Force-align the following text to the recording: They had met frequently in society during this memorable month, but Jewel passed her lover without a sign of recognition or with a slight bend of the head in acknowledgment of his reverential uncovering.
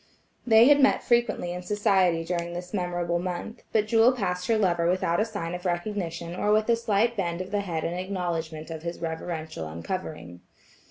They 0.47 0.67
had 0.67 0.79
met 0.79 1.03
frequently 1.03 1.51
in 1.53 1.61
society 1.61 2.23
during 2.23 2.53
this 2.53 2.73
memorable 2.73 3.19
month, 3.19 3.61
but 3.71 3.85
Jewel 3.85 4.13
passed 4.13 4.47
her 4.47 4.57
lover 4.57 4.89
without 4.89 5.19
a 5.19 5.25
sign 5.25 5.53
of 5.53 5.63
recognition 5.63 6.35
or 6.35 6.51
with 6.51 6.67
a 6.69 6.75
slight 6.75 7.15
bend 7.15 7.39
of 7.39 7.51
the 7.51 7.61
head 7.61 7.83
in 7.83 7.93
acknowledgment 7.93 8.71
of 8.71 8.81
his 8.81 8.97
reverential 8.99 9.67
uncovering. 9.67 10.41